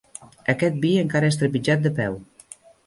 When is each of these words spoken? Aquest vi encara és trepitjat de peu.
Aquest 0.53 0.79
vi 0.85 0.95
encara 1.03 1.31
és 1.35 1.39
trepitjat 1.43 1.87
de 1.87 1.95
peu. 2.03 2.21